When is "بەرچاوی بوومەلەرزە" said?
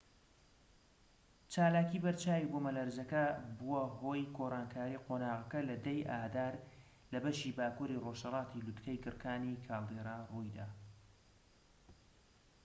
2.03-3.05